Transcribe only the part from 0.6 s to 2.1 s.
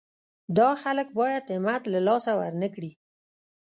خلک باید همت له